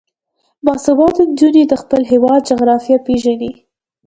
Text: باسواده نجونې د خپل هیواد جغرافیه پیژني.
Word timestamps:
باسواده 0.65 1.21
نجونې 1.31 1.63
د 1.67 1.73
خپل 1.81 2.01
هیواد 2.11 2.41
جغرافیه 2.49 2.97
پیژني. 3.05 3.51